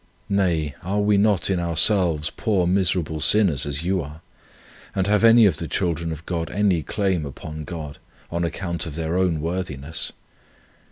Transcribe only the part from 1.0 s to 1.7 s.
not in